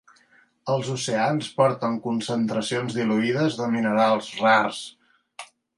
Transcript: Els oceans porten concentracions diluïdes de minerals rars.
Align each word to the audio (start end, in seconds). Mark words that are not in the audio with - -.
Els 0.75 0.87
oceans 0.93 1.49
porten 1.59 2.01
concentracions 2.07 2.99
diluïdes 2.99 3.61
de 3.63 3.71
minerals 3.79 4.35
rars. 4.45 4.83